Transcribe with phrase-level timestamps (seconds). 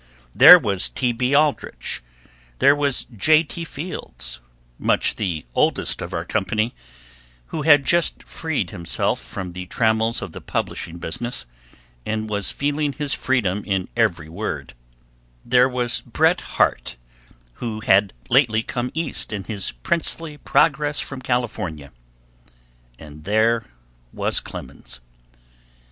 [0.33, 1.11] There was T.
[1.11, 1.35] B.
[1.35, 2.01] Aldrich,
[2.57, 3.43] there was J.
[3.43, 3.63] T.
[3.63, 4.39] Fields,
[4.79, 6.73] much the oldest of our company,
[7.53, 11.45] who had just freed himself from the trammels of the publishing business,
[12.03, 14.73] and was feeling his freedom in every word;
[15.45, 16.95] there was Bret Harte,
[17.61, 21.91] who had lately come East in his princely progress from California;
[22.97, 23.67] and there
[24.11, 24.99] was Clemens.